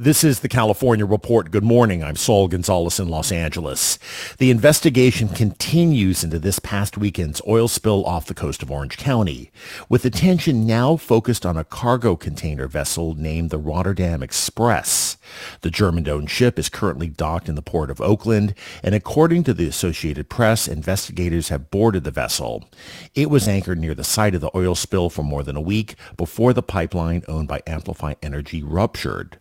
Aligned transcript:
This 0.00 0.22
is 0.22 0.38
the 0.38 0.48
California 0.48 1.04
Report. 1.04 1.50
Good 1.50 1.64
morning. 1.64 2.04
I'm 2.04 2.14
Saul 2.14 2.46
Gonzalez 2.46 3.00
in 3.00 3.08
Los 3.08 3.32
Angeles. 3.32 3.98
The 4.38 4.52
investigation 4.52 5.26
continues 5.26 6.22
into 6.22 6.38
this 6.38 6.60
past 6.60 6.96
weekend's 6.96 7.42
oil 7.48 7.66
spill 7.66 8.06
off 8.06 8.26
the 8.26 8.32
coast 8.32 8.62
of 8.62 8.70
Orange 8.70 8.96
County, 8.96 9.50
with 9.88 10.04
attention 10.04 10.64
now 10.68 10.94
focused 10.94 11.44
on 11.44 11.56
a 11.56 11.64
cargo 11.64 12.14
container 12.14 12.68
vessel 12.68 13.16
named 13.16 13.50
the 13.50 13.58
Rotterdam 13.58 14.22
Express. 14.22 15.16
The 15.62 15.70
German-owned 15.70 16.30
ship 16.30 16.60
is 16.60 16.68
currently 16.68 17.08
docked 17.08 17.48
in 17.48 17.56
the 17.56 17.60
port 17.60 17.90
of 17.90 18.00
Oakland, 18.00 18.54
and 18.84 18.94
according 18.94 19.42
to 19.44 19.52
the 19.52 19.66
Associated 19.66 20.28
Press, 20.28 20.68
investigators 20.68 21.48
have 21.48 21.72
boarded 21.72 22.04
the 22.04 22.12
vessel. 22.12 22.68
It 23.16 23.30
was 23.30 23.48
anchored 23.48 23.80
near 23.80 23.96
the 23.96 24.04
site 24.04 24.36
of 24.36 24.42
the 24.42 24.56
oil 24.56 24.76
spill 24.76 25.10
for 25.10 25.24
more 25.24 25.42
than 25.42 25.56
a 25.56 25.60
week 25.60 25.96
before 26.16 26.52
the 26.52 26.62
pipeline 26.62 27.24
owned 27.26 27.48
by 27.48 27.62
Amplify 27.66 28.14
Energy 28.22 28.62
ruptured 28.62 29.38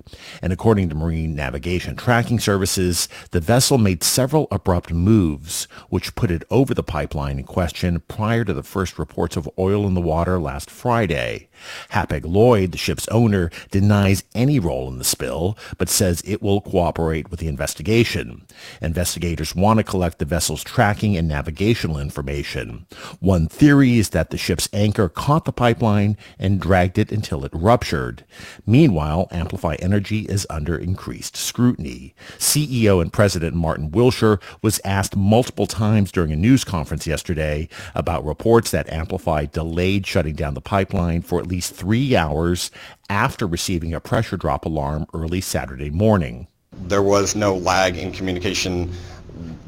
according 0.53 0.89
to 0.89 0.95
Marine 0.95 1.35
Navigation 1.35 1.95
Tracking 1.95 2.39
Services, 2.39 3.09
the 3.31 3.39
vessel 3.39 3.77
made 3.77 4.03
several 4.03 4.47
abrupt 4.51 4.91
moves, 4.91 5.67
which 5.89 6.15
put 6.15 6.29
it 6.29 6.43
over 6.51 6.73
the 6.73 6.83
pipeline 6.83 7.39
in 7.39 7.43
question 7.43 8.01
prior 8.07 8.43
to 8.43 8.53
the 8.53 8.63
first 8.63 8.99
reports 8.99 9.35
of 9.35 9.49
oil 9.57 9.87
in 9.87 9.93
the 9.93 10.01
water 10.01 10.39
last 10.39 10.69
Friday. 10.69 11.49
Hapag-Lloyd, 11.89 12.71
the 12.71 12.77
ship's 12.77 13.07
owner, 13.07 13.49
denies 13.71 14.23
any 14.35 14.59
role 14.59 14.87
in 14.87 14.99
the 14.99 15.03
spill, 15.03 15.57
but 15.77 15.89
says 15.89 16.21
it 16.25 16.41
will 16.41 16.61
cooperate 16.61 17.31
with 17.31 17.39
the 17.39 17.47
investigation. 17.47 18.45
Investigators 18.81 19.55
want 19.55 19.77
to 19.77 19.83
collect 19.83 20.19
the 20.19 20.25
vessel's 20.25 20.63
tracking 20.63 21.17
and 21.17 21.27
navigational 21.27 21.99
information. 21.99 22.85
One 23.19 23.47
theory 23.47 23.97
is 23.97 24.09
that 24.09 24.29
the 24.29 24.37
ship's 24.37 24.69
anchor 24.71 25.09
caught 25.09 25.45
the 25.45 25.51
pipeline 25.51 26.15
and 26.37 26.61
dragged 26.61 26.99
it 26.99 27.11
until 27.11 27.43
it 27.43 27.51
ruptured. 27.53 28.23
Meanwhile, 28.65 29.27
Amplify 29.31 29.75
Energy 29.79 30.21
is 30.21 30.36
under 30.49 30.77
increased 30.77 31.35
scrutiny. 31.35 32.13
CEO 32.37 33.01
and 33.01 33.11
President 33.11 33.55
Martin 33.55 33.89
Willsher 33.89 34.41
was 34.61 34.79
asked 34.83 35.15
multiple 35.15 35.67
times 35.67 36.11
during 36.11 36.31
a 36.31 36.35
news 36.35 36.63
conference 36.63 37.07
yesterday 37.07 37.67
about 37.95 38.25
reports 38.25 38.71
that 38.71 38.89
Amplify 38.89 39.45
delayed 39.45 40.05
shutting 40.05 40.35
down 40.35 40.53
the 40.53 40.61
pipeline 40.61 41.21
for 41.21 41.39
at 41.39 41.47
least 41.47 41.73
three 41.73 42.15
hours 42.15 42.71
after 43.09 43.47
receiving 43.47 43.93
a 43.93 43.99
pressure 43.99 44.37
drop 44.37 44.65
alarm 44.65 45.05
early 45.13 45.41
Saturday 45.41 45.89
morning. 45.89 46.47
There 46.83 47.03
was 47.03 47.35
no 47.35 47.55
lag 47.55 47.97
in 47.97 48.11
communication. 48.11 48.91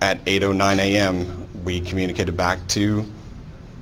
At 0.02 0.24
8.09 0.26 0.78
a.m., 0.80 1.48
we 1.64 1.82
communicated 1.82 2.36
back 2.36 2.60
to 2.70 3.06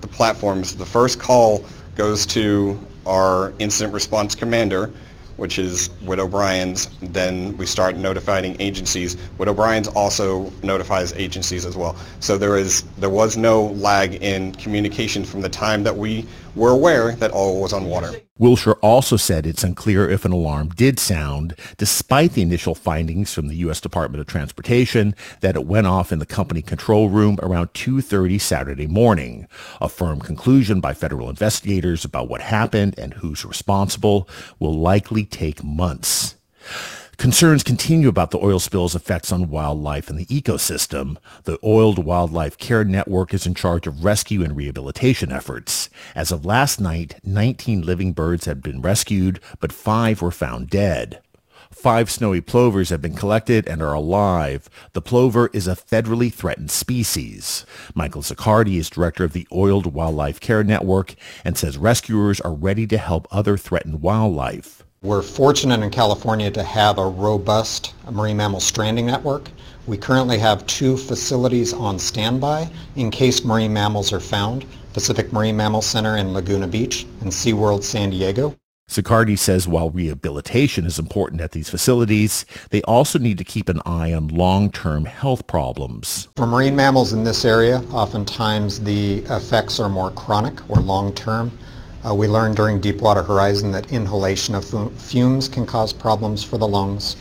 the 0.02 0.08
platforms. 0.08 0.76
The 0.76 0.86
first 0.86 1.20
call 1.20 1.66
goes 1.96 2.26
to 2.28 2.80
our 3.06 3.54
incident 3.60 3.94
response 3.94 4.36
commander, 4.36 4.92
which 5.38 5.58
is 5.58 5.90
Witt 6.02 6.20
O'Brien's. 6.20 6.90
Then 7.02 7.56
we 7.58 7.66
start 7.66 7.96
notifying 7.96 8.56
agencies. 8.60 9.18
Witt 9.38 9.48
O'Brien's 9.48 9.88
also 9.88 10.52
notifies 10.64 11.14
agencies 11.14 11.66
as 11.66 11.78
well. 11.78 11.96
So 12.20 12.38
there 12.38 12.58
is 12.58 12.84
there 12.98 13.10
was 13.10 13.38
no 13.38 13.66
lag 13.66 14.16
in 14.16 14.52
communication 14.54 15.24
from 15.24 15.42
the 15.42 15.50
time 15.50 15.84
that 15.84 15.96
we 15.96 16.26
were 16.58 16.72
aware 16.72 17.14
that 17.14 17.34
oil 17.34 17.62
was 17.62 17.72
on 17.72 17.86
water. 17.86 18.12
Willsher 18.40 18.78
also 18.82 19.16
said 19.16 19.46
it's 19.46 19.64
unclear 19.64 20.10
if 20.10 20.26
an 20.26 20.32
alarm 20.32 20.70
did 20.70 21.00
sound, 21.00 21.56
despite 21.78 22.34
the 22.34 22.42
initial 22.42 22.76
findings 22.76 23.34
from 23.34 23.48
the 23.48 23.56
U.S. 23.58 23.80
Department 23.80 24.22
of 24.22 24.28
Transportation 24.28 25.16
that 25.42 25.56
it 25.56 25.66
went 25.66 25.88
off 25.88 26.12
in 26.12 26.20
the 26.20 26.26
company 26.26 26.62
control 26.62 27.10
room 27.10 27.40
around 27.42 27.74
2.30 27.74 28.40
Saturday 28.40 28.88
morning. 28.88 29.48
A 29.82 29.90
firm 29.90 30.20
conclusion 30.20 30.80
by 30.80 30.94
federal 30.94 31.30
investigators 31.30 32.04
about 32.04 32.30
what 32.30 32.42
happened 32.42 32.96
and 32.98 33.14
who's 33.16 33.46
responsible 33.46 34.28
will 34.60 34.78
likely 34.78 35.26
take 35.26 35.64
months. 35.64 36.36
Concerns 37.18 37.64
continue 37.64 38.08
about 38.08 38.30
the 38.30 38.38
oil 38.38 38.60
spill's 38.60 38.94
effects 38.94 39.32
on 39.32 39.50
wildlife 39.50 40.08
and 40.08 40.20
the 40.20 40.28
ecosystem. 40.28 41.18
The 41.46 41.58
Oiled 41.64 42.06
Wildlife 42.06 42.60
Care 42.60 42.84
Network 42.84 43.34
is 43.34 43.48
in 43.48 43.56
charge 43.56 43.88
of 43.88 44.06
rescue 44.06 44.44
and 44.44 44.56
rehabilitation 44.56 45.32
efforts. 45.32 45.90
As 46.14 46.32
of 46.32 46.46
last 46.46 46.80
night, 46.80 47.16
19 47.24 47.82
living 47.82 48.14
birds 48.14 48.46
had 48.46 48.62
been 48.62 48.84
rescued, 48.84 49.40
but 49.60 49.74
five 49.74 50.22
were 50.22 50.30
found 50.30 50.70
dead. 50.70 51.20
Five 51.72 52.12
snowy 52.12 52.40
plovers 52.40 52.90
have 52.90 53.02
been 53.02 53.16
collected 53.16 53.68
and 53.68 53.82
are 53.82 53.94
alive. 53.94 54.70
The 54.94 55.02
plover 55.02 55.50
is 55.54 55.68
a 55.68 55.76
federally 55.76 56.32
threatened 56.32 56.70
species. 56.70 57.66
Michael 57.96 58.22
Ziccardi 58.22 58.78
is 58.78 58.92
director 58.92 59.24
of 59.24 59.34
the 59.34 59.48
Oiled 59.52 59.92
Wildlife 59.92 60.40
Care 60.40 60.64
Network 60.64 61.16
and 61.44 61.58
says 61.58 61.80
rescuers 61.80 62.40
are 62.42 62.54
ready 62.54 62.86
to 62.86 63.00
help 63.00 63.28
other 63.32 63.58
threatened 63.58 64.04
wildlife. 64.04 64.77
We're 65.04 65.22
fortunate 65.22 65.84
in 65.84 65.92
California 65.92 66.50
to 66.50 66.64
have 66.64 66.98
a 66.98 67.06
robust 67.06 67.94
marine 68.10 68.38
mammal 68.38 68.60
stranding 68.60 69.06
network. 69.06 69.48
We 69.86 69.96
currently 69.96 70.40
have 70.40 70.66
two 70.66 70.98
facilities 70.98 71.72
on 71.72 72.00
standby 72.00 72.68
in 72.96 73.12
case 73.12 73.46
marine 73.46 73.72
mammals 73.72 74.12
are 74.12 74.20
found, 74.20 74.66
Pacific 74.94 75.32
Marine 75.32 75.56
Mammal 75.56 75.84
Center 75.84 76.18
in 76.18 76.34
Laguna 76.34 76.68
Beach 76.68 77.06
and 77.22 77.32
SeaWorld 77.32 77.84
San 77.84 78.10
Diego. 78.10 78.56
Ziccardi 78.90 79.38
says 79.38 79.68
while 79.68 79.92
rehabilitation 79.92 80.88
is 80.88 80.98
important 80.98 81.42
at 81.42 81.52
these 81.52 81.70
facilities, 81.70 82.48
they 82.72 82.82
also 82.82 83.20
need 83.20 83.38
to 83.38 83.44
keep 83.44 83.70
an 83.70 83.82
eye 83.86 84.14
on 84.14 84.30
long-term 84.30 85.06
health 85.06 85.46
problems. 85.46 86.28
For 86.38 86.48
marine 86.48 86.76
mammals 86.76 87.14
in 87.14 87.24
this 87.24 87.46
area, 87.46 87.84
oftentimes 87.92 88.80
the 88.80 89.20
effects 89.30 89.80
are 89.80 89.90
more 89.90 90.10
chronic 90.10 90.68
or 90.72 90.78
long-term. 90.78 91.52
Uh, 92.06 92.14
we 92.14 92.28
learned 92.28 92.56
during 92.56 92.80
Deepwater 92.80 93.24
Horizon 93.24 93.72
that 93.72 93.92
inhalation 93.92 94.56
of 94.56 94.66
fumes 95.02 95.48
can 95.48 95.66
cause 95.66 95.92
problems 95.92 96.44
for 96.44 96.58
the 96.58 96.68
lungs 96.68 97.16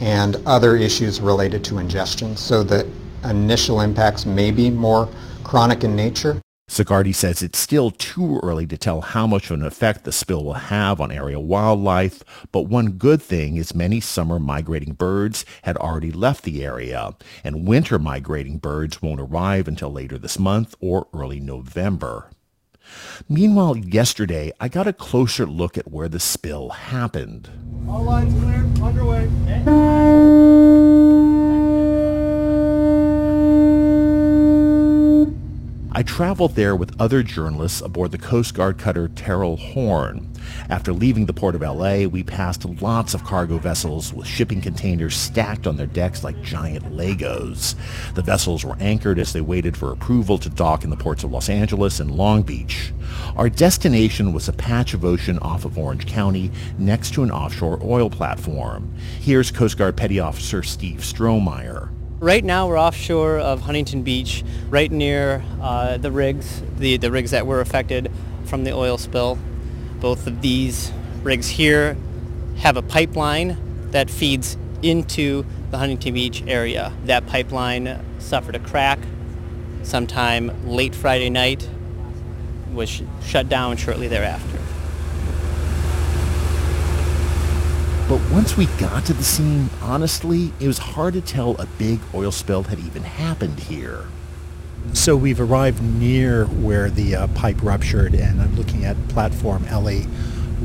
and 0.00 0.36
other 0.46 0.76
issues 0.76 1.20
related 1.20 1.64
to 1.64 1.78
ingestion. 1.78 2.36
So 2.36 2.62
the 2.62 2.88
initial 3.24 3.80
impacts 3.80 4.26
may 4.26 4.50
be 4.50 4.70
more 4.70 5.08
chronic 5.44 5.84
in 5.84 5.96
nature. 5.96 6.40
Ziccardi 6.68 7.14
says 7.14 7.42
it's 7.42 7.60
still 7.60 7.92
too 7.92 8.40
early 8.42 8.66
to 8.66 8.76
tell 8.76 9.00
how 9.00 9.24
much 9.24 9.50
of 9.50 9.60
an 9.60 9.64
effect 9.64 10.02
the 10.02 10.10
spill 10.10 10.44
will 10.44 10.54
have 10.54 11.00
on 11.00 11.12
area 11.12 11.38
wildlife, 11.38 12.24
but 12.50 12.62
one 12.62 12.90
good 12.92 13.22
thing 13.22 13.56
is 13.56 13.72
many 13.72 14.00
summer 14.00 14.40
migrating 14.40 14.92
birds 14.92 15.44
had 15.62 15.76
already 15.76 16.10
left 16.10 16.42
the 16.42 16.64
area, 16.64 17.14
and 17.44 17.68
winter 17.68 18.00
migrating 18.00 18.58
birds 18.58 19.00
won't 19.00 19.20
arrive 19.20 19.68
until 19.68 19.92
later 19.92 20.18
this 20.18 20.40
month 20.40 20.74
or 20.80 21.06
early 21.14 21.38
November. 21.38 22.30
Meanwhile, 23.28 23.78
yesterday, 23.78 24.52
I 24.60 24.68
got 24.68 24.86
a 24.86 24.92
closer 24.92 25.46
look 25.46 25.76
at 25.78 25.90
where 25.90 26.08
the 26.08 26.20
spill 26.20 26.70
happened. 26.70 27.50
All 27.88 28.02
lines 28.02 28.34
clear, 28.42 28.64
underway. 28.84 30.05
I 35.96 36.02
traveled 36.02 36.56
there 36.56 36.76
with 36.76 36.94
other 37.00 37.22
journalists 37.22 37.80
aboard 37.80 38.10
the 38.10 38.18
Coast 38.18 38.52
Guard 38.52 38.76
cutter 38.76 39.08
Terrell 39.08 39.56
Horne. 39.56 40.30
After 40.68 40.92
leaving 40.92 41.24
the 41.24 41.32
port 41.32 41.54
of 41.54 41.62
LA, 41.62 42.04
we 42.04 42.22
passed 42.22 42.66
lots 42.82 43.14
of 43.14 43.24
cargo 43.24 43.56
vessels 43.56 44.12
with 44.12 44.26
shipping 44.26 44.60
containers 44.60 45.16
stacked 45.16 45.66
on 45.66 45.78
their 45.78 45.86
decks 45.86 46.22
like 46.22 46.42
giant 46.42 46.84
Legos. 46.92 47.76
The 48.12 48.20
vessels 48.20 48.62
were 48.62 48.76
anchored 48.78 49.18
as 49.18 49.32
they 49.32 49.40
waited 49.40 49.74
for 49.74 49.90
approval 49.90 50.36
to 50.36 50.50
dock 50.50 50.84
in 50.84 50.90
the 50.90 50.98
ports 50.98 51.24
of 51.24 51.32
Los 51.32 51.48
Angeles 51.48 51.98
and 51.98 52.10
Long 52.10 52.42
Beach. 52.42 52.92
Our 53.34 53.48
destination 53.48 54.34
was 54.34 54.48
a 54.48 54.52
patch 54.52 54.92
of 54.92 55.02
ocean 55.02 55.38
off 55.38 55.64
of 55.64 55.78
Orange 55.78 56.04
County 56.04 56.50
next 56.76 57.14
to 57.14 57.22
an 57.22 57.30
offshore 57.30 57.80
oil 57.82 58.10
platform. 58.10 58.94
Here's 59.18 59.50
Coast 59.50 59.78
Guard 59.78 59.96
Petty 59.96 60.20
Officer 60.20 60.62
Steve 60.62 60.98
Strohmeyer. 60.98 61.95
Right 62.26 62.44
now 62.44 62.66
we're 62.66 62.76
offshore 62.76 63.38
of 63.38 63.60
Huntington 63.60 64.02
Beach, 64.02 64.42
right 64.68 64.90
near 64.90 65.44
uh, 65.62 65.96
the 65.96 66.10
rigs, 66.10 66.60
the, 66.76 66.96
the 66.96 67.12
rigs 67.12 67.30
that 67.30 67.46
were 67.46 67.60
affected 67.60 68.10
from 68.46 68.64
the 68.64 68.72
oil 68.72 68.98
spill. 68.98 69.38
Both 70.00 70.26
of 70.26 70.42
these 70.42 70.90
rigs 71.22 71.46
here 71.46 71.96
have 72.56 72.76
a 72.76 72.82
pipeline 72.82 73.56
that 73.92 74.10
feeds 74.10 74.56
into 74.82 75.46
the 75.70 75.78
Huntington 75.78 76.14
Beach 76.14 76.42
area. 76.48 76.92
That 77.04 77.28
pipeline 77.28 78.04
suffered 78.18 78.56
a 78.56 78.58
crack 78.58 78.98
sometime 79.84 80.50
late 80.68 80.96
Friday 80.96 81.30
night, 81.30 81.70
was 82.72 83.02
shut 83.24 83.48
down 83.48 83.76
shortly 83.76 84.08
thereafter. 84.08 84.55
But 88.08 88.20
once 88.30 88.56
we 88.56 88.66
got 88.78 89.04
to 89.06 89.14
the 89.14 89.24
scene, 89.24 89.68
honestly, 89.82 90.52
it 90.60 90.68
was 90.68 90.78
hard 90.78 91.14
to 91.14 91.20
tell 91.20 91.56
a 91.60 91.66
big 91.76 91.98
oil 92.14 92.30
spill 92.30 92.62
had 92.62 92.78
even 92.78 93.02
happened 93.02 93.58
here. 93.58 94.04
So 94.92 95.16
we've 95.16 95.40
arrived 95.40 95.82
near 95.82 96.44
where 96.44 96.88
the 96.88 97.16
uh, 97.16 97.26
pipe 97.28 97.60
ruptured, 97.64 98.14
and 98.14 98.40
I'm 98.40 98.54
looking 98.54 98.84
at 98.84 98.96
platform 99.08 99.64
Elly, 99.64 100.02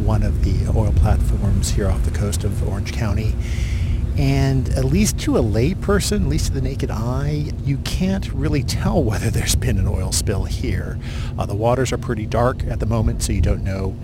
one 0.05 0.21
of 0.21 0.43
the 0.43 0.71
oil 0.77 0.93
platforms 0.93 1.71
here 1.71 1.89
off 1.89 2.05
the 2.05 2.11
coast 2.11 2.43
of 2.43 2.67
Orange 2.69 2.93
County. 2.93 3.33
And 4.19 4.69
at 4.69 4.85
least 4.85 5.17
to 5.21 5.37
a 5.37 5.41
layperson, 5.41 6.21
at 6.21 6.27
least 6.27 6.47
to 6.47 6.53
the 6.53 6.61
naked 6.61 6.91
eye, 6.91 7.51
you 7.63 7.77
can't 7.79 8.31
really 8.33 8.61
tell 8.61 9.03
whether 9.03 9.29
there's 9.31 9.55
been 9.55 9.79
an 9.79 9.87
oil 9.87 10.11
spill 10.11 10.43
here. 10.43 10.99
Uh, 11.39 11.47
the 11.47 11.55
waters 11.55 11.91
are 11.91 11.97
pretty 11.97 12.27
dark 12.27 12.63
at 12.65 12.79
the 12.79 12.85
moment, 12.85 13.23
so 13.23 13.33
you 13.33 13.41
don't 13.41 13.63
know 13.63 13.95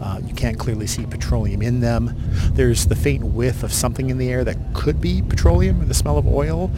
uh, 0.00 0.20
you 0.24 0.34
can't 0.34 0.58
clearly 0.58 0.86
see 0.86 1.06
petroleum 1.06 1.62
in 1.62 1.80
them. 1.80 2.14
There's 2.52 2.86
the 2.86 2.96
faint 2.96 3.24
whiff 3.24 3.62
of 3.62 3.72
something 3.72 4.10
in 4.10 4.18
the 4.18 4.30
air 4.30 4.44
that 4.44 4.56
could 4.74 5.00
be 5.00 5.22
petroleum 5.22 5.80
or 5.80 5.84
the 5.84 5.94
smell 5.94 6.18
of 6.18 6.26
oil, 6.26 6.70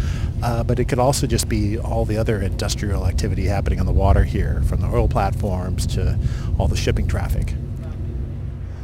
uh, 0.42 0.64
but 0.64 0.78
it 0.78 0.88
could 0.88 0.98
also 0.98 1.26
just 1.26 1.48
be 1.48 1.78
all 1.78 2.04
the 2.04 2.16
other 2.16 2.40
industrial 2.40 3.06
activity 3.06 3.44
happening 3.44 3.80
on 3.80 3.86
the 3.86 3.92
water 3.92 4.24
here, 4.24 4.62
from 4.66 4.80
the 4.80 4.86
oil 4.86 5.08
platforms 5.08 5.86
to 5.88 6.18
all 6.58 6.68
the 6.68 6.76
shipping 6.76 7.06
traffic. 7.06 7.54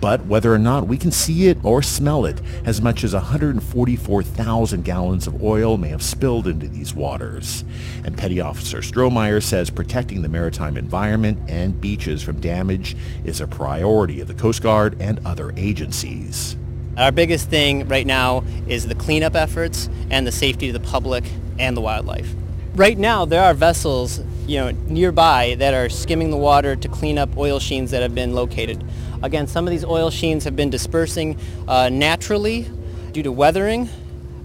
But 0.04 0.26
whether 0.26 0.52
or 0.52 0.58
not 0.58 0.86
we 0.86 0.98
can 0.98 1.10
see 1.10 1.48
it 1.48 1.56
or 1.64 1.80
smell 1.80 2.26
it, 2.26 2.38
as 2.66 2.82
much 2.82 3.04
as 3.04 3.14
144,000 3.14 4.84
gallons 4.84 5.26
of 5.26 5.42
oil 5.42 5.78
may 5.78 5.88
have 5.88 6.02
spilled 6.02 6.46
into 6.46 6.68
these 6.68 6.94
waters. 6.94 7.64
And 8.04 8.14
Petty 8.14 8.38
Officer 8.38 8.80
Strohmeyer 8.80 9.42
says 9.42 9.70
protecting 9.70 10.20
the 10.20 10.28
maritime 10.28 10.76
environment 10.76 11.38
and 11.48 11.80
beaches 11.80 12.22
from 12.22 12.38
damage 12.38 12.94
is 13.24 13.40
a 13.40 13.46
priority 13.46 14.20
of 14.20 14.28
the 14.28 14.34
Coast 14.34 14.60
Guard 14.60 15.00
and 15.00 15.26
other 15.26 15.54
agencies. 15.56 16.54
Our 16.98 17.10
biggest 17.10 17.48
thing 17.48 17.88
right 17.88 18.06
now 18.06 18.44
is 18.68 18.86
the 18.86 18.94
cleanup 18.94 19.34
efforts 19.34 19.88
and 20.10 20.26
the 20.26 20.32
safety 20.32 20.68
of 20.68 20.74
the 20.74 20.86
public 20.86 21.24
and 21.58 21.74
the 21.74 21.80
wildlife. 21.80 22.30
Right 22.74 22.98
now, 22.98 23.24
there 23.24 23.42
are 23.42 23.54
vessels 23.54 24.20
you 24.46 24.58
know, 24.58 24.70
nearby 24.86 25.54
that 25.58 25.72
are 25.72 25.88
skimming 25.88 26.30
the 26.30 26.36
water 26.36 26.76
to 26.76 26.88
clean 26.88 27.18
up 27.18 27.36
oil 27.36 27.58
sheens 27.58 27.90
that 27.92 28.02
have 28.02 28.14
been 28.14 28.34
located. 28.34 28.84
Again, 29.22 29.46
some 29.46 29.66
of 29.66 29.70
these 29.70 29.84
oil 29.84 30.10
sheens 30.10 30.44
have 30.44 30.56
been 30.56 30.70
dispersing 30.70 31.38
uh, 31.68 31.88
naturally 31.88 32.66
due 33.12 33.22
to 33.22 33.32
weathering, 33.32 33.88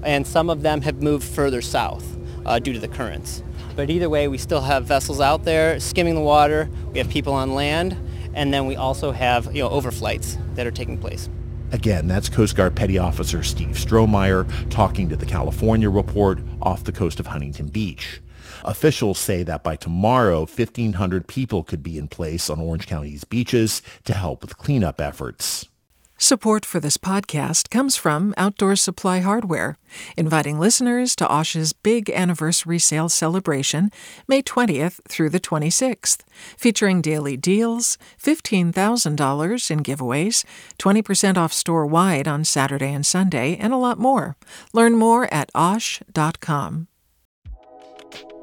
and 0.03 0.25
some 0.25 0.49
of 0.49 0.61
them 0.61 0.81
have 0.81 1.01
moved 1.01 1.23
further 1.23 1.61
south 1.61 2.05
uh, 2.45 2.59
due 2.59 2.73
to 2.73 2.79
the 2.79 2.87
currents. 2.87 3.43
But 3.75 3.89
either 3.89 4.09
way, 4.09 4.27
we 4.27 4.37
still 4.37 4.61
have 4.61 4.85
vessels 4.85 5.21
out 5.21 5.43
there 5.43 5.79
skimming 5.79 6.15
the 6.15 6.21
water. 6.21 6.69
We 6.91 6.99
have 6.99 7.09
people 7.09 7.33
on 7.33 7.53
land, 7.53 7.97
and 8.33 8.53
then 8.53 8.65
we 8.65 8.75
also 8.75 9.11
have 9.11 9.55
you 9.55 9.63
know, 9.63 9.69
overflights 9.69 10.37
that 10.55 10.67
are 10.67 10.71
taking 10.71 10.97
place. 10.97 11.29
Again, 11.71 12.07
that's 12.07 12.29
Coast 12.29 12.55
Guard 12.55 12.75
Petty 12.75 12.97
Officer 12.97 13.43
Steve 13.43 13.75
Strohmeyer 13.75 14.69
talking 14.69 15.07
to 15.09 15.15
the 15.15 15.25
California 15.25 15.89
Report 15.89 16.39
off 16.61 16.83
the 16.83 16.91
coast 16.91 17.19
of 17.19 17.27
Huntington 17.27 17.67
Beach. 17.67 18.21
Officials 18.63 19.19
say 19.19 19.43
that 19.43 19.63
by 19.63 19.75
tomorrow, 19.75 20.39
1,500 20.39 21.27
people 21.27 21.63
could 21.63 21.83
be 21.83 21.97
in 21.97 22.07
place 22.07 22.49
on 22.49 22.59
Orange 22.59 22.87
County's 22.87 23.23
beaches 23.23 23.81
to 24.05 24.13
help 24.13 24.41
with 24.41 24.57
cleanup 24.57 24.99
efforts. 24.99 25.67
Support 26.21 26.65
for 26.65 26.81
this 26.81 26.97
podcast 26.97 27.69
comes 27.69 27.95
from 27.95 28.33
Outdoor 28.35 28.75
Supply 28.75 29.21
Hardware, 29.21 29.77
inviting 30.17 30.59
listeners 30.59 31.15
to 31.15 31.25
Osh's 31.25 31.71
big 31.71 32.09
anniversary 32.09 32.77
sale 32.77 33.07
celebration, 33.07 33.89
May 34.27 34.41
20th 34.41 34.99
through 35.07 35.29
the 35.29 35.39
26th, 35.39 36.19
featuring 36.57 36.99
daily 36.99 37.37
deals, 37.37 37.97
$15,000 38.21 39.71
in 39.71 39.79
giveaways, 39.79 40.43
20% 40.77 41.37
off 41.37 41.53
store 41.53 41.85
wide 41.85 42.27
on 42.27 42.43
Saturday 42.43 42.93
and 42.93 43.05
Sunday, 43.05 43.55
and 43.55 43.71
a 43.71 43.77
lot 43.77 43.97
more. 43.97 44.35
Learn 44.73 44.97
more 44.97 45.33
at 45.33 45.49
osh.com. 45.55 46.88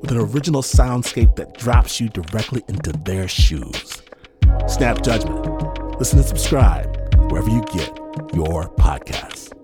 with 0.00 0.10
an 0.10 0.18
original 0.18 0.62
soundscape 0.62 1.36
that 1.36 1.54
drops 1.54 2.00
you 2.00 2.08
directly 2.08 2.62
into 2.68 2.92
their 2.92 3.28
shoes. 3.28 4.02
Snap 4.66 5.02
Judgment. 5.02 5.98
Listen 5.98 6.18
and 6.18 6.26
subscribe 6.26 6.96
wherever 7.30 7.50
you 7.50 7.62
get 7.72 7.88
your 8.34 8.68
podcasts. 8.76 9.59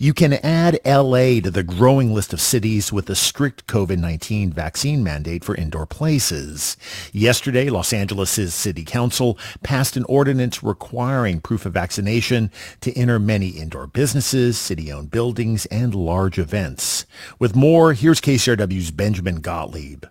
You 0.00 0.14
can 0.14 0.34
add 0.34 0.78
LA 0.84 1.40
to 1.40 1.50
the 1.50 1.64
growing 1.64 2.14
list 2.14 2.32
of 2.32 2.40
cities 2.40 2.92
with 2.92 3.10
a 3.10 3.16
strict 3.16 3.66
COVID-19 3.66 4.54
vaccine 4.54 5.02
mandate 5.02 5.42
for 5.42 5.56
indoor 5.56 5.86
places. 5.86 6.76
Yesterday, 7.12 7.68
Los 7.68 7.92
Angeles' 7.92 8.54
city 8.54 8.84
council 8.84 9.36
passed 9.64 9.96
an 9.96 10.04
ordinance 10.04 10.62
requiring 10.62 11.40
proof 11.40 11.66
of 11.66 11.72
vaccination 11.72 12.52
to 12.80 12.96
enter 12.96 13.18
many 13.18 13.48
indoor 13.48 13.88
businesses, 13.88 14.56
city-owned 14.56 15.10
buildings, 15.10 15.66
and 15.66 15.96
large 15.96 16.38
events. 16.38 17.04
With 17.40 17.56
more, 17.56 17.92
here's 17.92 18.20
KCRW's 18.20 18.92
Benjamin 18.92 19.40
Gottlieb. 19.40 20.04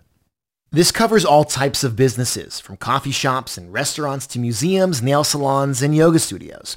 This 0.70 0.92
covers 0.92 1.24
all 1.24 1.44
types 1.44 1.82
of 1.82 1.96
businesses, 1.96 2.60
from 2.60 2.76
coffee 2.76 3.10
shops 3.10 3.56
and 3.56 3.72
restaurants 3.72 4.26
to 4.26 4.38
museums, 4.38 5.00
nail 5.00 5.24
salons, 5.24 5.80
and 5.80 5.96
yoga 5.96 6.18
studios. 6.18 6.76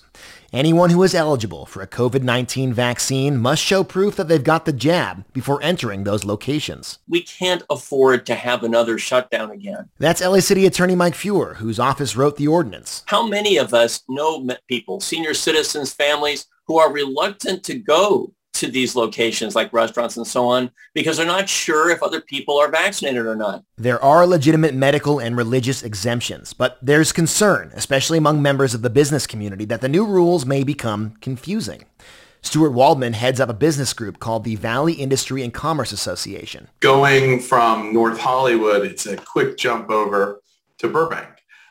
Anyone 0.54 0.92
who 0.92 1.04
is 1.04 1.14
eligible 1.14 1.66
for 1.66 1.82
a 1.82 1.88
COVID-19 1.88 2.72
vaccine 2.72 3.38
must 3.38 3.62
show 3.62 3.84
proof 3.84 4.16
that 4.16 4.30
they've 4.30 4.42
got 4.42 4.64
the 4.64 4.72
jab 4.72 5.26
before 5.34 5.62
entering 5.62 6.06
those 6.06 6.24
locations. 6.24 7.00
We 7.10 7.24
can't 7.24 7.64
afford 7.70 8.26
to 8.28 8.36
have 8.36 8.64
another 8.64 8.98
shutdown 8.98 9.52
again. 9.52 9.90
That's 10.00 10.22
LA 10.22 10.40
City 10.40 10.66
Attorney 10.66 10.96
Mike 10.96 11.16
Feuer, 11.16 11.56
whose 11.56 11.78
office 11.78 12.16
wrote 12.16 12.38
the 12.38 12.48
ordinance. 12.48 13.04
How 13.08 13.28
many 13.28 13.58
of 13.58 13.74
us 13.74 14.04
know 14.08 14.48
people, 14.70 15.02
senior 15.02 15.34
citizens, 15.34 15.92
families, 15.92 16.46
who 16.66 16.80
are 16.80 16.94
reluctant 16.94 17.66
to 17.66 17.78
go 17.78 18.34
to 18.62 18.72
these 18.72 18.96
locations 18.96 19.56
like 19.56 19.74
restaurants 19.74 20.18
and 20.18 20.26
so 20.26 20.48
on 20.48 20.72
because 20.94 21.18
they're 21.18 21.26
not 21.26 21.50
sure 21.50 21.90
if 21.90 22.02
other 22.02 22.22
people 22.22 22.58
are 22.58 22.70
vaccinated 22.70 23.26
or 23.26 23.36
not. 23.36 23.64
There 23.78 24.02
are 24.04 24.26
legitimate 24.26 24.74
medical 24.74 25.20
and 25.20 25.36
religious 25.36 25.84
exemptions, 25.84 26.54
but 26.54 26.78
there's 26.82 27.12
concern, 27.12 27.72
especially 27.74 28.18
among 28.18 28.42
members 28.42 28.74
of 28.74 28.84
the 28.84 28.90
business 28.90 29.28
community, 29.28 29.66
that 29.66 29.82
the 29.82 29.90
new 29.90 30.06
rules 30.06 30.46
may 30.46 30.64
become 30.64 31.16
confusing. 31.22 31.86
Stuart 32.44 32.72
Waldman 32.72 33.14
heads 33.14 33.40
up 33.40 33.50
a 33.50 33.54
business 33.54 33.94
group 33.94 34.20
called 34.20 34.44
the 34.44 34.56
Valley 34.56 34.94
Industry 34.94 35.44
and 35.44 35.54
Commerce 35.54 35.92
Association. 35.92 36.68
Going 36.80 37.40
from 37.40 37.94
North 37.94 38.20
Hollywood, 38.20 38.86
it's 38.86 39.06
a 39.06 39.18
quick 39.18 39.58
jump 39.58 39.90
over 39.90 40.42
to 40.80 40.88
Burbank. 40.88 41.30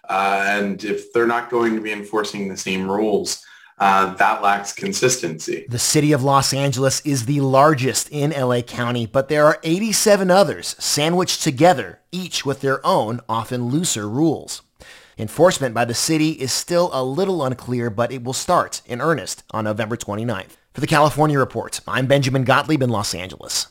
Uh, 0.08 0.44
and 0.46 0.84
if 0.84 1.12
they're 1.12 1.26
not 1.26 1.50
going 1.50 1.74
to 1.74 1.80
be 1.80 1.92
enforcing 1.92 2.48
the 2.48 2.56
same 2.56 2.90
rules, 2.90 3.44
uh, 3.80 4.14
that 4.14 4.42
lacks 4.42 4.72
consistency. 4.72 5.64
The 5.68 5.78
city 5.78 6.12
of 6.12 6.22
Los 6.22 6.52
Angeles 6.52 7.00
is 7.00 7.24
the 7.24 7.40
largest 7.40 8.10
in 8.10 8.30
LA 8.30 8.60
County, 8.60 9.06
but 9.06 9.28
there 9.28 9.46
are 9.46 9.58
87 9.62 10.30
others 10.30 10.76
sandwiched 10.78 11.42
together, 11.42 12.00
each 12.12 12.44
with 12.44 12.60
their 12.60 12.84
own, 12.86 13.20
often 13.28 13.68
looser 13.68 14.08
rules. 14.08 14.60
Enforcement 15.16 15.74
by 15.74 15.86
the 15.86 15.94
city 15.94 16.30
is 16.32 16.52
still 16.52 16.90
a 16.92 17.02
little 17.02 17.44
unclear, 17.44 17.90
but 17.90 18.12
it 18.12 18.22
will 18.22 18.34
start 18.34 18.82
in 18.86 19.00
earnest 19.00 19.42
on 19.50 19.64
November 19.64 19.96
29th. 19.96 20.56
For 20.74 20.80
the 20.80 20.86
California 20.86 21.38
Report, 21.38 21.80
I'm 21.88 22.06
Benjamin 22.06 22.44
Gottlieb 22.44 22.82
in 22.82 22.90
Los 22.90 23.14
Angeles. 23.14 23.66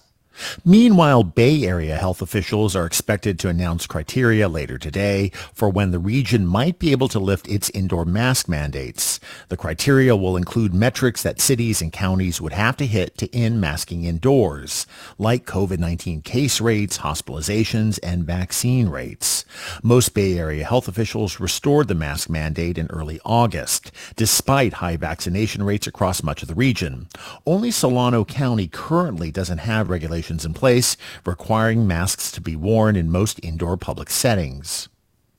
Meanwhile, 0.64 1.24
Bay 1.24 1.64
Area 1.64 1.98
health 1.98 2.22
officials 2.22 2.76
are 2.76 2.86
expected 2.86 3.40
to 3.40 3.50
announce 3.50 3.88
criteria 3.88 4.48
later 4.48 4.78
today 4.78 5.32
for 5.54 5.70
when 5.70 5.92
the 5.92 6.00
region 6.00 6.46
might 6.46 6.80
be 6.80 6.92
able 6.92 7.08
to 7.10 7.20
lift 7.20 7.48
its 7.48 7.70
indoor 7.72 8.06
mask 8.06 8.48
mandates. 8.48 9.20
The 9.50 9.58
criteria 9.58 10.16
will 10.16 10.38
include 10.38 10.74
metrics 10.74 11.24
that 11.24 11.42
cities 11.42 11.82
and 11.82 11.92
counties 11.92 12.40
would 12.40 12.54
have 12.54 12.78
to 12.78 12.86
hit 12.86 13.18
to 13.18 13.34
end 13.36 13.60
masking 13.60 14.04
indoors, 14.04 14.86
like 15.18 15.46
COVID-19 15.46 16.24
case 16.24 16.62
rates, 16.62 17.00
hospitalizations, 17.00 18.00
and 18.04 18.24
vaccine 18.24 18.90
rates. 18.90 19.46
Most 19.84 20.14
Bay 20.14 20.38
Area 20.38 20.64
health 20.66 20.88
officials 20.88 21.40
restored 21.40 21.88
the 21.88 21.96
mask 21.96 22.30
mandate 22.30 22.78
in 22.78 22.88
early 22.88 23.20
August, 23.26 23.92
despite 24.16 24.74
high 24.74 24.96
vaccination 24.96 25.64
rates 25.64 25.88
across 25.88 26.24
much 26.24 26.42
of 26.42 26.48
the 26.48 26.56
region. 26.56 27.08
Only 27.46 27.72
Solano 27.72 28.24
County 28.26 28.68
currently 28.68 29.32
doesn't 29.32 29.60
have 29.60 29.90
regulations 29.90 30.29
in 30.30 30.54
place 30.54 30.96
requiring 31.26 31.88
masks 31.88 32.32
to 32.32 32.42
be 32.42 32.56
worn 32.56 32.96
in 32.96 33.12
most 33.12 33.40
indoor 33.44 33.78
public 33.78 34.10
settings. 34.10 34.90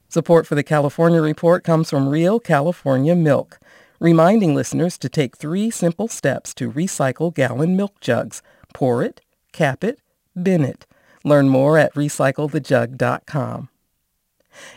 Support 0.09 0.47
for 0.47 0.57
the 0.57 0.65
California 0.65 1.23
Report 1.23 1.63
comes 1.63 1.89
from 1.89 2.09
Real 2.09 2.41
California 2.41 3.15
Milk, 3.15 3.61
reminding 4.01 4.55
listeners 4.55 4.99
to 4.99 5.09
take 5.09 5.37
three 5.37 5.71
simple 5.71 6.09
steps 6.09 6.53
to 6.55 6.73
recycle 6.73 7.33
gallon 7.33 7.77
milk 7.77 8.01
jugs. 8.01 8.43
Pour 8.75 9.05
it, 9.05 9.21
cap 9.53 9.85
it, 9.85 10.01
bin 10.41 10.65
it. 10.65 10.87
Learn 11.25 11.49
more 11.49 11.79
at 11.79 11.95
recyclethejug.com. 11.95 13.69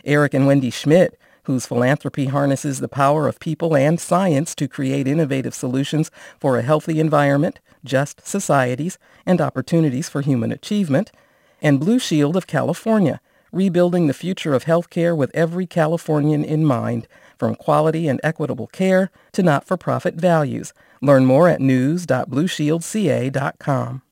Eric 0.04 0.34
and 0.34 0.46
Wendy 0.46 0.70
Schmidt, 0.70 1.18
whose 1.44 1.66
philanthropy 1.66 2.26
harnesses 2.26 2.80
the 2.80 2.88
power 2.88 3.26
of 3.28 3.40
people 3.40 3.76
and 3.76 4.00
science 4.00 4.54
to 4.54 4.68
create 4.68 5.08
innovative 5.08 5.54
solutions 5.54 6.10
for 6.38 6.58
a 6.58 6.62
healthy 6.62 7.00
environment, 7.00 7.60
just 7.84 8.26
societies, 8.26 8.98
and 9.24 9.40
opportunities 9.40 10.08
for 10.08 10.20
human 10.20 10.50
achievement, 10.52 11.10
and 11.62 11.80
Blue 11.80 11.98
Shield 11.98 12.36
of 12.36 12.46
California, 12.46 13.20
rebuilding 13.52 14.06
the 14.06 14.14
future 14.14 14.54
of 14.54 14.64
healthcare 14.64 15.16
with 15.16 15.30
every 15.34 15.66
Californian 15.66 16.44
in 16.44 16.64
mind, 16.64 17.06
from 17.38 17.54
quality 17.54 18.08
and 18.08 18.20
equitable 18.22 18.66
care 18.66 19.10
to 19.32 19.42
not-for-profit 19.42 20.14
values. 20.14 20.72
Learn 21.00 21.24
more 21.26 21.48
at 21.48 21.60
news.blueshieldca.com. 21.60 24.02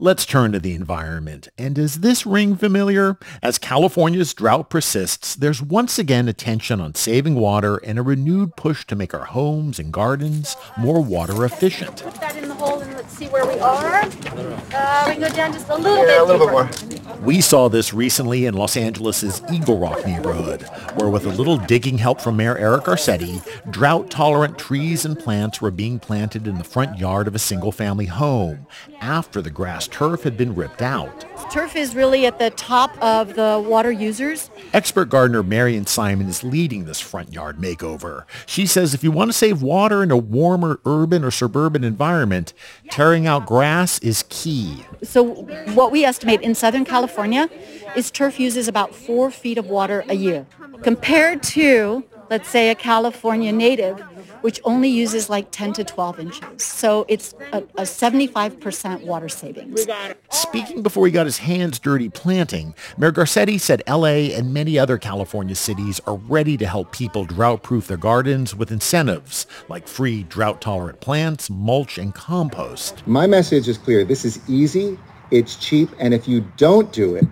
Let's 0.00 0.24
turn 0.24 0.52
to 0.52 0.60
the 0.60 0.74
environment. 0.74 1.48
And 1.58 1.74
does 1.74 1.98
this 2.02 2.24
ring 2.24 2.54
familiar? 2.54 3.18
As 3.42 3.58
California's 3.58 4.32
drought 4.32 4.70
persists, 4.70 5.34
there's 5.34 5.60
once 5.60 5.98
again 5.98 6.28
attention 6.28 6.80
on 6.80 6.94
saving 6.94 7.34
water 7.34 7.78
and 7.78 7.98
a 7.98 8.02
renewed 8.02 8.54
push 8.54 8.86
to 8.86 8.94
make 8.94 9.12
our 9.12 9.24
homes 9.24 9.80
and 9.80 9.92
gardens 9.92 10.54
more 10.76 11.02
water 11.02 11.44
efficient. 11.44 12.04
Put 12.04 12.14
that 12.20 12.36
in 12.36 12.46
the 12.46 12.54
hole 12.54 12.78
and 12.78 12.92
let's 12.94 13.12
see 13.18 13.26
where 13.26 13.44
we 13.44 13.58
are. 13.58 13.96
Uh, 13.96 15.04
we 15.08 15.14
can 15.14 15.20
go 15.20 15.28
down 15.30 15.52
just 15.52 15.68
a 15.68 15.74
little 15.74 15.96
Yeah, 15.96 16.04
bit 16.04 16.20
a 16.20 16.24
little 16.24 16.46
deeper. 16.46 16.86
bit 16.88 16.97
We 17.28 17.42
saw 17.42 17.68
this 17.68 17.92
recently 17.92 18.46
in 18.46 18.54
Los 18.54 18.74
Angeles' 18.74 19.42
Eagle 19.52 19.78
Rock 19.78 20.06
neighborhood, 20.06 20.62
where 20.94 21.10
with 21.10 21.26
a 21.26 21.28
little 21.28 21.58
digging 21.58 21.98
help 21.98 22.22
from 22.22 22.38
Mayor 22.38 22.56
Eric 22.56 22.84
Garcetti, 22.84 23.42
drought-tolerant 23.70 24.58
trees 24.58 25.04
and 25.04 25.18
plants 25.18 25.60
were 25.60 25.70
being 25.70 25.98
planted 25.98 26.46
in 26.46 26.56
the 26.56 26.64
front 26.64 26.98
yard 26.98 27.28
of 27.28 27.34
a 27.34 27.38
single-family 27.38 28.06
home 28.06 28.66
after 29.02 29.42
the 29.42 29.50
grass 29.50 29.86
turf 29.86 30.22
had 30.22 30.38
been 30.38 30.54
ripped 30.54 30.80
out. 30.80 31.26
Turf 31.50 31.76
is 31.76 31.94
really 31.94 32.26
at 32.26 32.38
the 32.38 32.50
top 32.50 32.96
of 33.02 33.34
the 33.34 33.62
water 33.64 33.90
users. 33.90 34.50
Expert 34.72 35.06
gardener 35.06 35.42
Marion 35.42 35.86
Simon 35.86 36.28
is 36.28 36.44
leading 36.44 36.84
this 36.84 37.00
front 37.00 37.32
yard 37.32 37.58
makeover. 37.58 38.24
She 38.46 38.66
says 38.66 38.92
if 38.94 39.02
you 39.02 39.10
want 39.10 39.30
to 39.30 39.32
save 39.32 39.62
water 39.62 40.02
in 40.02 40.10
a 40.10 40.16
warmer 40.16 40.80
urban 40.84 41.24
or 41.24 41.30
suburban 41.30 41.84
environment, 41.84 42.52
tearing 42.90 43.26
out 43.26 43.46
grass 43.46 43.98
is 44.00 44.24
key. 44.28 44.84
So 45.02 45.42
what 45.74 45.90
we 45.90 46.04
estimate 46.04 46.42
in 46.42 46.54
Southern 46.54 46.84
California 46.84 47.48
is 47.96 48.10
turf 48.10 48.38
uses 48.38 48.68
about 48.68 48.94
four 48.94 49.30
feet 49.30 49.56
of 49.58 49.66
water 49.66 50.04
a 50.08 50.14
year 50.14 50.46
compared 50.82 51.42
to, 51.42 52.04
let's 52.30 52.48
say, 52.48 52.70
a 52.70 52.74
California 52.74 53.52
native, 53.52 53.98
which 54.42 54.60
only 54.64 54.88
uses 54.88 55.28
like 55.28 55.50
10 55.50 55.72
to 55.74 55.84
12 55.84 56.20
inches. 56.20 56.62
So 56.62 57.04
it's 57.08 57.34
a, 57.52 57.58
a 57.58 57.82
75% 57.82 59.04
water 59.04 59.28
savings. 59.28 59.86
Speaking 60.30 60.82
before 60.82 61.06
he 61.06 61.12
got 61.12 61.26
his 61.26 61.38
hands 61.38 61.78
dirty 61.78 62.08
planting, 62.08 62.74
Mayor 62.96 63.12
Garcetti 63.12 63.60
said 63.60 63.82
LA 63.88 64.34
and 64.36 64.52
many 64.52 64.78
other 64.78 64.98
California 64.98 65.54
cities 65.54 66.00
are 66.06 66.16
ready 66.16 66.56
to 66.56 66.66
help 66.66 66.92
people 66.92 67.24
drought-proof 67.24 67.86
their 67.88 67.96
gardens 67.96 68.54
with 68.54 68.70
incentives 68.70 69.46
like 69.68 69.88
free 69.88 70.22
drought-tolerant 70.24 71.00
plants, 71.00 71.50
mulch, 71.50 71.98
and 71.98 72.14
compost. 72.14 73.06
My 73.06 73.26
message 73.26 73.68
is 73.68 73.78
clear. 73.78 74.04
This 74.04 74.24
is 74.24 74.40
easy, 74.48 74.98
it's 75.30 75.56
cheap, 75.56 75.90
and 75.98 76.14
if 76.14 76.28
you 76.28 76.46
don't 76.56 76.92
do 76.92 77.16
it, 77.16 77.24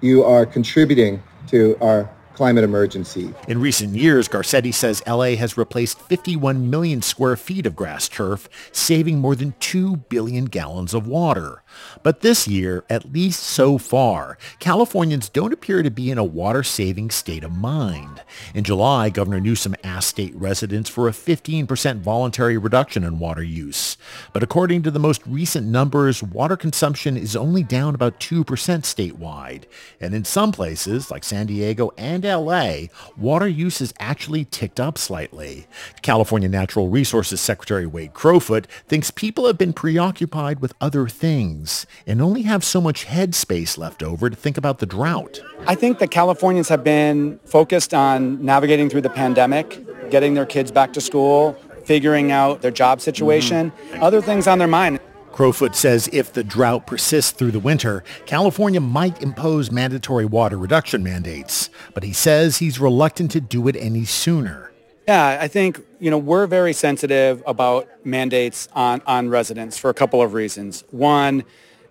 you 0.00 0.24
are 0.24 0.44
contributing 0.44 1.22
to 1.48 1.76
our 1.80 2.10
climate 2.34 2.64
emergency. 2.64 3.32
In 3.48 3.60
recent 3.60 3.94
years, 3.94 4.28
Garcetti 4.28 4.72
says 4.72 5.02
LA 5.06 5.36
has 5.36 5.56
replaced 5.56 6.00
51 6.00 6.70
million 6.70 7.02
square 7.02 7.36
feet 7.36 7.66
of 7.66 7.76
grass 7.76 8.08
turf, 8.08 8.48
saving 8.72 9.18
more 9.18 9.34
than 9.34 9.54
2 9.60 9.96
billion 10.08 10.46
gallons 10.46 10.94
of 10.94 11.06
water. 11.06 11.62
But 12.02 12.20
this 12.20 12.46
year, 12.48 12.84
at 12.90 13.12
least 13.12 13.42
so 13.42 13.78
far, 13.78 14.38
Californians 14.58 15.28
don't 15.28 15.52
appear 15.52 15.82
to 15.82 15.90
be 15.90 16.10
in 16.10 16.18
a 16.18 16.24
water-saving 16.24 17.10
state 17.10 17.44
of 17.44 17.52
mind. 17.52 18.22
In 18.54 18.64
July, 18.64 19.10
Governor 19.10 19.40
Newsom 19.40 19.74
asked 19.82 20.08
state 20.08 20.34
residents 20.34 20.90
for 20.90 21.08
a 21.08 21.12
15% 21.12 22.00
voluntary 22.00 22.58
reduction 22.58 23.04
in 23.04 23.18
water 23.18 23.42
use. 23.42 23.96
But 24.32 24.42
according 24.42 24.82
to 24.82 24.90
the 24.90 24.98
most 24.98 25.22
recent 25.26 25.66
numbers, 25.66 26.22
water 26.22 26.56
consumption 26.56 27.16
is 27.16 27.36
only 27.36 27.62
down 27.62 27.94
about 27.94 28.20
2% 28.20 28.44
statewide. 28.44 29.64
And 30.00 30.14
in 30.14 30.24
some 30.24 30.52
places, 30.52 31.10
like 31.10 31.24
San 31.24 31.46
Diego 31.46 31.92
and 31.96 32.21
LA, 32.24 32.88
water 33.16 33.48
use 33.48 33.78
has 33.78 33.92
actually 33.98 34.44
ticked 34.46 34.80
up 34.80 34.98
slightly. 34.98 35.66
California 36.02 36.48
Natural 36.48 36.88
Resources 36.88 37.40
Secretary 37.40 37.86
Wade 37.86 38.14
Crowfoot 38.14 38.66
thinks 38.88 39.10
people 39.10 39.46
have 39.46 39.58
been 39.58 39.72
preoccupied 39.72 40.60
with 40.60 40.72
other 40.80 41.08
things 41.08 41.86
and 42.06 42.20
only 42.20 42.42
have 42.42 42.64
so 42.64 42.80
much 42.80 43.06
headspace 43.06 43.78
left 43.78 44.02
over 44.02 44.30
to 44.30 44.36
think 44.36 44.56
about 44.56 44.78
the 44.78 44.86
drought. 44.86 45.40
I 45.66 45.74
think 45.74 45.98
that 45.98 46.10
Californians 46.10 46.68
have 46.68 46.82
been 46.82 47.38
focused 47.44 47.94
on 47.94 48.44
navigating 48.44 48.88
through 48.88 49.02
the 49.02 49.10
pandemic, 49.10 50.10
getting 50.10 50.34
their 50.34 50.46
kids 50.46 50.70
back 50.70 50.92
to 50.94 51.00
school, 51.00 51.52
figuring 51.84 52.32
out 52.32 52.62
their 52.62 52.70
job 52.70 53.00
situation, 53.00 53.70
mm-hmm. 53.70 54.02
other 54.02 54.20
things 54.20 54.46
on 54.46 54.58
their 54.58 54.68
mind. 54.68 55.00
Crowfoot 55.32 55.74
says 55.74 56.08
if 56.12 56.32
the 56.32 56.44
drought 56.44 56.86
persists 56.86 57.32
through 57.32 57.52
the 57.52 57.58
winter, 57.58 58.04
California 58.26 58.80
might 58.80 59.22
impose 59.22 59.70
mandatory 59.70 60.26
water 60.26 60.58
reduction 60.58 61.02
mandates, 61.02 61.70
but 61.94 62.02
he 62.02 62.12
says 62.12 62.58
he's 62.58 62.78
reluctant 62.78 63.30
to 63.32 63.40
do 63.40 63.66
it 63.68 63.76
any 63.76 64.04
sooner. 64.04 64.70
Yeah, 65.08 65.38
I 65.40 65.48
think, 65.48 65.80
you 65.98 66.10
know, 66.10 66.18
we're 66.18 66.46
very 66.46 66.72
sensitive 66.72 67.42
about 67.44 67.88
mandates 68.04 68.68
on, 68.72 69.02
on 69.06 69.30
residents 69.30 69.76
for 69.76 69.90
a 69.90 69.94
couple 69.94 70.22
of 70.22 70.32
reasons. 70.32 70.84
One, 70.90 71.44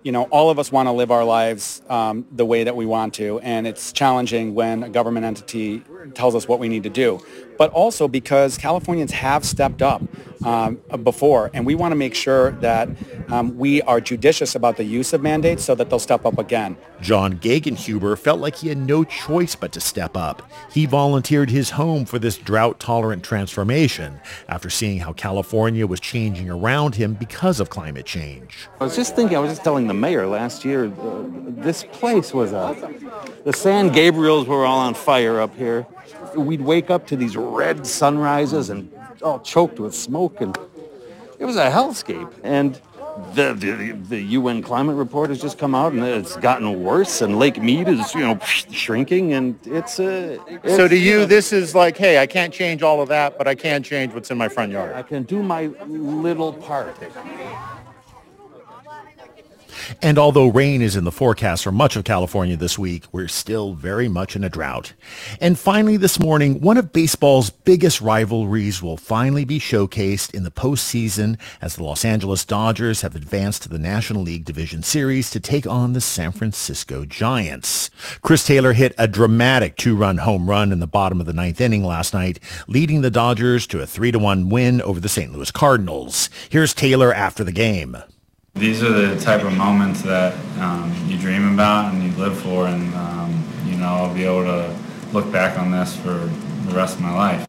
you 0.04 0.12
know, 0.12 0.24
all 0.26 0.50
of 0.50 0.58
us 0.58 0.72
want 0.72 0.88
to 0.88 0.92
live 0.92 1.12
our 1.12 1.24
lives 1.24 1.82
um, 1.90 2.26
the 2.32 2.46
way 2.46 2.64
that 2.64 2.76
we 2.76 2.86
want 2.86 3.14
to, 3.16 3.40
and 3.42 3.68
it's 3.68 3.92
challenging 3.92 4.56
when 4.56 4.84
a 4.84 4.90
government 4.90 5.26
entity 5.26 5.84
tells 6.14 6.36
us 6.36 6.48
what 6.48 6.60
we 6.60 6.70
need 6.70 6.84
to 6.84 6.90
do. 6.90 7.24
But 7.62 7.70
also 7.74 8.08
because 8.08 8.58
Californians 8.58 9.12
have 9.12 9.46
stepped 9.46 9.84
up 9.84 10.02
um, 10.44 10.82
before, 11.04 11.52
and 11.54 11.64
we 11.64 11.76
want 11.76 11.92
to 11.92 11.96
make 11.96 12.16
sure 12.16 12.54
that 12.54 12.90
um, 13.30 13.56
we 13.56 13.84
are 13.84 14.02
judicious 14.02 14.56
about 14.56 14.78
the 14.78 14.84
use 14.84 15.14
of 15.14 15.22
mandates 15.22 15.64
so 15.64 15.76
that 15.76 15.88
they'll 15.88 16.00
step 16.00 16.26
up 16.26 16.40
again. 16.40 16.76
John 17.02 17.36
Gegenhuber 17.36 18.18
felt 18.18 18.40
like 18.40 18.56
he 18.56 18.70
had 18.70 18.80
no 18.80 19.04
choice 19.04 19.54
but 19.54 19.72
to 19.74 19.80
step 19.80 20.18
up. 20.18 20.52
He 20.72 20.88
volunteered 20.88 21.52
his 21.52 21.70
home 21.70 22.06
for 22.06 22.18
this 22.18 22.36
drought-tolerant 22.40 23.24
transformation 23.24 24.20
after 24.50 24.72
seeing 24.72 24.98
how 24.98 25.14
California 25.14 25.86
was 25.86 26.00
changing 26.00 26.50
around 26.50 26.96
him 26.96 27.14
because 27.14 27.60
of 27.60 27.70
climate 27.70 28.08
change. 28.08 28.68
I 28.80 28.86
was 28.86 28.96
just 28.96 29.16
thinking, 29.16 29.38
I 29.38 29.40
was 29.40 29.52
just 29.52 29.64
telling 29.64 29.86
the 29.86 29.94
mayor 29.94 30.26
last 30.26 30.66
year, 30.66 30.86
uh, 30.86 31.24
this 31.68 31.84
place 31.92 32.34
was 32.34 32.54
a, 32.54 32.76
the 33.44 33.54
San 33.54 33.92
Gabriels 33.92 34.48
were 34.48 34.66
all 34.66 34.80
on 34.80 34.96
fire 34.96 35.40
up 35.40 35.56
here. 35.56 35.86
We'd 36.36 36.62
wake 36.62 36.90
up 36.90 37.08
to 37.08 37.16
these 37.16 37.36
red 37.36 37.86
sunrises 37.86 38.70
and 38.70 38.92
all 39.22 39.40
choked 39.40 39.80
with 39.80 39.94
smoke 39.94 40.42
and 40.42 40.58
it 41.40 41.46
was 41.46 41.56
a 41.56 41.70
hellscape. 41.70 42.32
And 42.44 42.80
the, 43.34 43.54
the, 43.54 43.92
the 44.10 44.22
UN 44.22 44.62
climate 44.62 44.96
report 44.96 45.30
has 45.30 45.42
just 45.42 45.58
come 45.58 45.76
out 45.76 45.92
and 45.92 46.04
it's 46.04 46.36
gotten 46.38 46.84
worse 46.84 47.22
and 47.22 47.38
Lake 47.38 47.62
Mead 47.62 47.88
is, 47.88 48.14
you 48.14 48.22
know, 48.22 48.40
shrinking 48.46 49.34
and 49.34 49.60
it's, 49.66 50.00
uh, 50.00 50.38
it's 50.48 50.76
So 50.76 50.88
to 50.88 50.98
you, 50.98 51.26
this 51.26 51.52
is 51.52 51.76
like, 51.76 51.98
hey, 51.98 52.20
I 52.20 52.28
can't 52.28 52.54
change 52.54 52.84
all 52.84 53.02
of 53.02 53.10
that, 53.10 53.38
but 53.38 53.48
I 53.48 53.56
can 53.56 53.84
change 53.84 54.14
what's 54.14 54.32
in 54.32 54.38
my 54.38 54.48
front 54.48 54.72
yard. 54.72 54.94
I 54.94 55.02
can 55.02 55.24
do 55.24 55.44
my 55.44 55.68
little 55.88 56.54
part. 56.54 56.96
And 60.02 60.18
although 60.18 60.48
rain 60.48 60.82
is 60.82 60.96
in 60.96 61.04
the 61.04 61.12
forecast 61.12 61.64
for 61.64 61.72
much 61.72 61.96
of 61.96 62.04
California 62.04 62.58
this 62.58 62.78
week, 62.78 63.06
we're 63.12 63.28
still 63.28 63.74
very 63.74 64.08
much 64.08 64.36
in 64.36 64.44
a 64.44 64.50
drought. 64.50 64.94
And 65.40 65.58
finally 65.58 65.98
this 65.98 66.20
morning, 66.20 66.62
one 66.62 66.78
of 66.78 66.94
baseball's 66.94 67.50
biggest 67.50 68.02
rivalries 68.02 68.82
will 68.82 68.98
finally 68.98 69.46
be 69.46 69.60
showcased 69.60 70.34
in 70.34 70.44
the 70.44 70.52
postseason 70.52 71.40
as 71.62 71.76
the 71.76 71.84
Los 71.84 72.06
Angeles 72.06 72.46
Dodgers 72.46 73.02
have 73.02 73.16
advanced 73.16 73.64
to 73.64 73.70
the 73.70 73.80
National 73.80 74.24
League 74.24 74.46
Division 74.46 74.84
Series 74.84 75.30
to 75.32 75.40
take 75.40 75.68
on 75.68 75.94
the 75.94 76.02
San 76.02 76.32
Francisco 76.32 77.06
Giants. 77.06 77.90
Chris 78.22 78.46
Taylor 78.46 78.74
hit 78.74 78.94
a 78.98 79.08
dramatic 79.08 79.78
two-run 79.78 80.20
home 80.20 80.50
run 80.50 80.72
in 80.72 80.80
the 80.80 80.88
bottom 80.88 81.20
of 81.20 81.26
the 81.26 81.34
ninth 81.34 81.62
inning 81.62 81.84
last 81.84 82.14
night, 82.14 82.40
leading 82.68 83.02
the 83.02 83.12
Dodgers 83.12 83.68
to 83.68 83.82
a 83.82 83.86
3-1 83.86 84.50
win 84.50 84.82
over 84.82 85.00
the 85.00 85.10
St. 85.10 85.32
Louis 85.32 85.52
Cardinals. 85.52 86.30
Here's 86.50 86.74
Taylor 86.74 87.14
after 87.14 87.44
the 87.44 87.52
game. 87.52 87.98
These 88.56 88.84
are 88.84 88.92
the 88.92 89.20
type 89.20 89.44
of 89.44 89.54
moments 89.54 90.02
that 90.02 90.34
um, 90.60 90.94
you 91.08 91.18
dream 91.18 91.54
about 91.54 91.94
and 91.94 92.04
you 92.04 92.12
live 92.20 92.38
for, 92.42 92.68
and 92.68 92.94
um, 92.96 93.44
you 93.66 93.78
know 93.78 93.88
I'll 93.88 94.14
be 94.14 94.26
able 94.26 94.44
to 94.44 94.76
look 95.14 95.32
back 95.32 95.58
on 95.58 95.72
this 95.72 95.96
for 95.96 96.30
the 96.68 96.76
rest 96.76 96.96
of 96.96 97.02
my 97.02 97.14
life. 97.14 97.48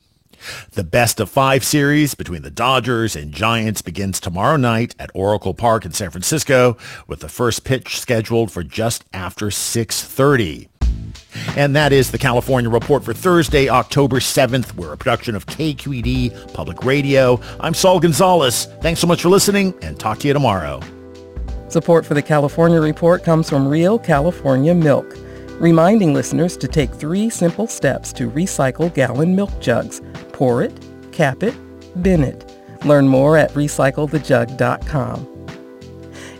The 0.73 0.85
best 0.85 1.21
of 1.21 1.31
five 1.31 1.65
series 1.65 2.15
between 2.15 2.43
the 2.43 2.51
Dodgers 2.51 3.15
and 3.15 3.33
Giants 3.33 3.83
begins 3.83 4.19
tomorrow 4.19 4.57
night 4.57 4.95
at 4.99 5.11
Oracle 5.15 5.55
Park 5.55 5.85
in 5.85 5.93
San 5.93 6.11
Francisco, 6.11 6.77
with 7.07 7.21
the 7.21 7.29
first 7.29 7.65
pitch 7.65 8.01
scheduled 8.01 8.51
for 8.51 8.63
just 8.63 9.05
after 9.13 9.51
6:30. 9.51 10.69
And 11.57 11.77
that 11.77 11.93
is 11.93 12.11
the 12.11 12.19
California 12.19 12.71
Report 12.71 13.05
for 13.05 13.13
Thursday, 13.13 13.69
October 13.69 14.21
7th. 14.21 14.75
We're 14.75 14.93
a 14.93 14.97
production 14.97 15.35
of 15.35 15.45
KQED 15.47 16.55
Public 16.55 16.83
Radio. 16.85 17.41
I'm 17.61 17.75
Saul 17.75 18.01
Gonzalez. 18.01 18.67
Thanks 18.81 19.01
so 19.01 19.07
much 19.07 19.23
for 19.23 19.29
listening 19.29 19.75
and 19.83 20.01
talk 20.01 20.19
to 20.21 20.29
you 20.29 20.33
tomorrow. 20.33 20.81
Support 21.69 22.07
for 22.07 22.15
the 22.15 22.23
California 22.23 22.81
Report 22.81 23.23
comes 23.23 23.49
from 23.49 23.69
Real 23.69 23.99
California 23.99 24.75
Milk, 24.75 25.17
reminding 25.61 26.15
listeners 26.15 26.57
to 26.59 26.69
take 26.69 26.91
three 26.93 27.29
simple 27.31 27.67
steps 27.67 28.13
to 28.15 28.31
recycle 28.31 28.93
gallon 28.93 29.37
milk 29.37 29.51
jugs. 29.61 30.01
Pour 30.33 30.63
it, 30.63 30.73
cap 31.13 31.43
it, 31.43 31.55
bin 32.03 32.25
it. 32.25 32.51
Learn 32.85 33.09
more 33.09 33.37
at 33.37 33.51
recyclethejug.com. 33.53 35.29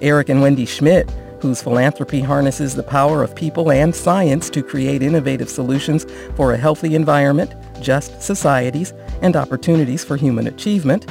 Eric 0.01 0.29
and 0.29 0.43
Wendy 0.43 0.67
Schmidt, 0.67 1.09
whose 1.43 1.61
philanthropy 1.61 2.21
harnesses 2.21 2.75
the 2.75 2.83
power 2.83 3.23
of 3.23 3.35
people 3.35 3.71
and 3.71 3.95
science 3.95 4.49
to 4.49 4.63
create 4.63 5.03
innovative 5.03 5.51
solutions 5.51 6.07
for 6.37 6.53
a 6.53 6.57
healthy 6.57 6.95
environment, 6.95 7.53
just 7.81 8.23
societies, 8.23 8.95
and 9.21 9.37
opportunities 9.37 10.03
for 10.05 10.17
human 10.17 10.47
achievement, 10.47 11.05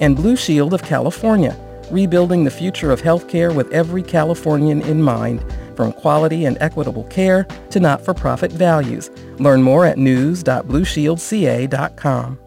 and 0.00 0.16
Blue 0.16 0.34
Shield 0.36 0.74
of 0.74 0.82
California, 0.82 1.56
rebuilding 1.90 2.42
the 2.44 2.50
future 2.50 2.90
of 2.90 3.02
healthcare 3.02 3.54
with 3.54 3.70
every 3.72 4.02
Californian 4.02 4.80
in 4.82 5.00
mind, 5.02 5.44
from 5.76 5.92
quality 5.92 6.46
and 6.46 6.56
equitable 6.60 7.04
care 7.04 7.44
to 7.70 7.78
not-for-profit 7.78 8.50
values. 8.50 9.10
Learn 9.38 9.62
more 9.62 9.84
at 9.84 9.98
news.blueshieldca.com. 9.98 12.43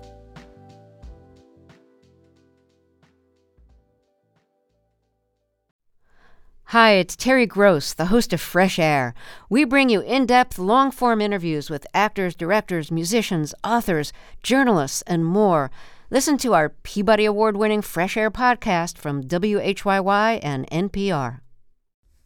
Hi, 6.71 6.95
it's 6.95 7.15
Terry 7.15 7.45
Gross, 7.45 7.93
the 7.93 8.07
host 8.07 8.33
of 8.33 8.41
Fresh 8.41 8.77
Air. 8.77 9.13
We 9.49 9.63
bring 9.63 9.87
you 9.87 10.01
in 10.01 10.25
depth, 10.25 10.59
long 10.59 10.91
form 10.91 11.21
interviews 11.21 11.69
with 11.69 11.87
actors, 11.93 12.35
directors, 12.35 12.91
musicians, 12.91 13.55
authors, 13.63 14.11
journalists, 14.43 15.01
and 15.03 15.23
more. 15.23 15.71
Listen 16.09 16.37
to 16.39 16.53
our 16.53 16.67
Peabody 16.67 17.23
Award 17.23 17.55
winning 17.55 17.81
Fresh 17.81 18.17
Air 18.17 18.29
podcast 18.29 18.97
from 18.97 19.23
WHYY 19.23 20.41
and 20.43 20.69
NPR. 20.69 21.39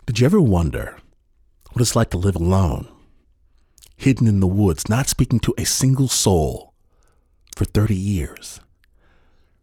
Did 0.08 0.20
you 0.20 0.26
ever 0.26 0.42
wonder 0.42 0.98
what 1.74 1.84
it's 1.84 1.96
like 1.96 2.10
to 2.10 2.18
live 2.18 2.36
alone, 2.36 2.88
hidden 3.96 4.26
in 4.26 4.40
the 4.40 4.48
woods, 4.48 4.90
not 4.90 5.08
speaking 5.08 5.40
to 5.42 5.54
a 5.56 5.66
single 5.68 6.08
soul 6.08 6.74
for 7.56 7.66
30 7.66 7.94
years? 7.94 8.60